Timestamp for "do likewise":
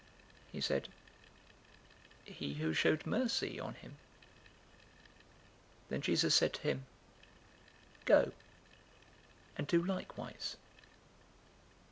9.67-10.57